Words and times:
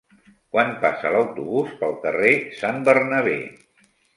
Quan 0.55 0.71
passa 0.85 1.11
l'autobús 1.17 1.75
pel 1.83 1.95
carrer 2.07 2.33
Sant 2.63 2.81
Bernabé? 2.91 3.39